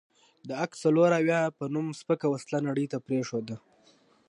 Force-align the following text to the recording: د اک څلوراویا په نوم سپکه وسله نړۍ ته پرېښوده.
د 0.47 0.49
اک 0.63 0.71
څلوراویا 0.81 1.41
په 1.57 1.63
نوم 1.73 1.87
سپکه 1.99 2.27
وسله 2.33 2.59
نړۍ 2.67 2.85
ته 2.91 2.97
پرېښوده. 3.07 3.55